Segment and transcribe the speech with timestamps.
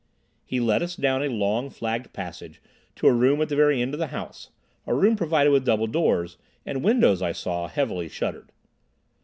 [0.43, 2.59] He led us down a long flagged passage
[2.95, 4.49] to a room at the very end of the house,
[4.87, 8.51] a room provided with double doors, and windows, I saw, heavily shuttered.